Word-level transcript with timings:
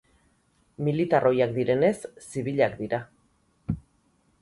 Militar 0.87 1.27
oihak 1.31 1.53
direnez, 1.59 1.93
zibilak 2.31 2.77
dira. 2.83 3.05